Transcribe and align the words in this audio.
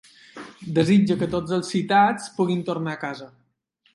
Desitja 0.77 1.17
que 1.19 1.27
tots 1.35 1.53
els 1.59 1.69
citats 1.75 2.33
puguin 2.39 2.65
tornar 2.71 2.95
a 2.97 3.01
casa. 3.07 3.31